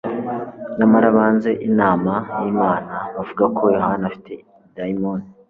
nyamara 0.77 1.07
banze 1.17 1.51
inama 1.67 2.13
y'Imana, 2.41 2.93
bavuga 3.15 3.43
ko 3.57 3.63
Yohana 3.75 4.03
afite 4.11 4.33
daimoni. 4.75 5.25